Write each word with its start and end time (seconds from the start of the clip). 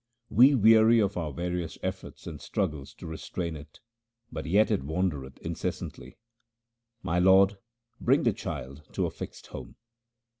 We 0.31 0.55
weary 0.55 0.99
of 0.99 1.15
our 1.15 1.31
various 1.31 1.77
efforts 1.83 2.25
and 2.25 2.41
struggles 2.41 2.95
to 2.95 3.05
restrain 3.05 3.55
it, 3.55 3.81
but 4.31 4.47
yet 4.47 4.71
it 4.71 4.81
wandereth 4.83 5.37
incessantly. 5.45 6.17
My 7.03 7.19
Lord 7.19 7.51
5 7.51 7.59
bring 7.99 8.23
the 8.23 8.33
child 8.33 8.81
to 8.93 9.05
a 9.05 9.11
fixed 9.11 9.45
home. 9.45 9.75